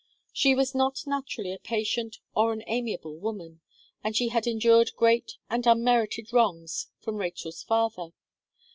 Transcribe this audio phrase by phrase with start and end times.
[0.33, 3.61] She was not naturally a patient or an amiable woman;
[4.03, 8.09] and she had endured great and unmerited wrongs from Rachel's father.